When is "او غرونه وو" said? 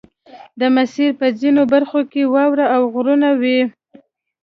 2.75-3.61